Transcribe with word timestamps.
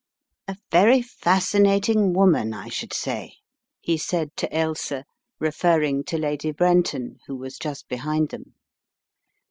"A 0.47 0.57
very 0.71 1.03
fascinating 1.03 2.11
woman, 2.13 2.55
I 2.55 2.69
should 2.69 2.91
say," 2.91 3.35
he 3.81 3.99
said 3.99 4.35
to 4.37 4.49
Ailsa, 4.51 5.05
referring 5.37 6.03
to 6.05 6.17
Lady 6.17 6.49
Brenton, 6.51 7.19
who 7.27 7.35
was 7.35 7.59
just 7.59 7.87
behind 7.87 8.29
them. 8.29 8.55